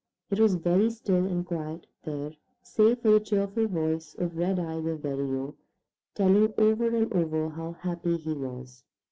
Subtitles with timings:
[0.31, 4.95] It was very still and quiet there save for the cheerful voice of Redeye the
[4.95, 5.53] Vireo
[6.15, 8.83] telling over and over how happy he was.